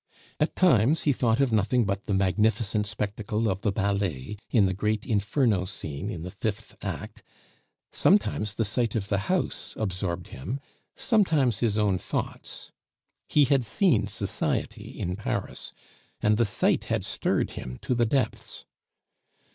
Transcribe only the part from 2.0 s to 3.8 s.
the magnificent spectacle of the